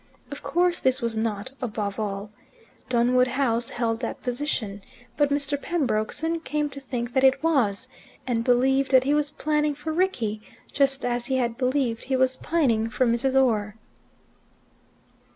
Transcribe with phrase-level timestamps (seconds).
[0.31, 2.31] Of course this was not "above all."
[2.89, 4.81] Dunwood House held that position.
[5.15, 5.61] But Mr.
[5.61, 7.87] Pembroke soon came to think that it was,
[8.25, 10.41] and believed that he was planning for Rickie,
[10.73, 13.39] just as he had believed he was pining for Mrs.
[13.39, 13.75] Orr.